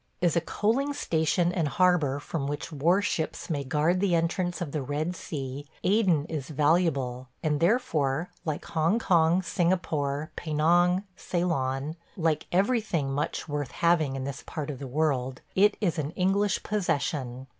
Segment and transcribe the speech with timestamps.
[0.29, 4.71] As a coaling station and harbor from which war ships may guard the entrance of
[4.71, 12.47] the Red Sea, Aden is valuable; and therefore, like Hong Kong, Singapore, Penang, Ceylon– like
[12.51, 17.45] everything much worth having in this part of the world– it is an English possession.